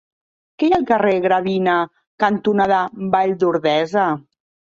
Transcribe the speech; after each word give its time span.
Què 0.61 0.67
hi 0.67 0.71
ha 0.71 0.77
al 0.79 0.85
carrer 0.91 1.11
Gravina 1.25 1.75
cantonada 2.25 2.79
Vall 3.17 3.37
d'Ordesa? 3.45 4.07